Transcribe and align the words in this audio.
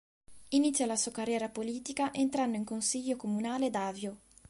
Inizia 0.47 0.87
la 0.87 0.95
sua 0.95 1.11
carriera 1.11 1.47
politica 1.47 2.11
entrando 2.11 2.57
in 2.57 2.63
Consiglio 2.63 3.15
comunale 3.17 3.67
ad 3.67 3.75
Avio. 3.75 4.17